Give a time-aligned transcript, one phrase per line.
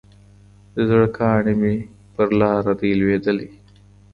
[0.73, 1.75] د زړه كاڼى مي
[2.15, 3.47] پر لاره دى لــوېـدلى